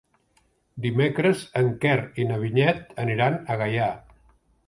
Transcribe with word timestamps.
Dimecres 0.85 1.43
en 1.61 1.69
Quer 1.83 1.99
i 2.23 2.25
na 2.31 2.41
Vinyet 2.45 2.97
aniran 3.05 3.37
a 3.57 3.61
Gaià. 3.63 3.93